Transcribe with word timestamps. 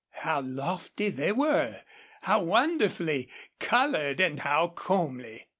How 0.25 0.41
lofty 0.41 1.09
they 1.09 1.31
were, 1.31 1.81
how 2.23 2.41
wonderfully 2.41 3.29
colored, 3.59 4.19
and 4.19 4.39
how 4.39 4.69
comely! 4.69 5.45